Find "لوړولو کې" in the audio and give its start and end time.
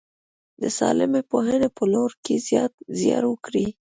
1.93-2.35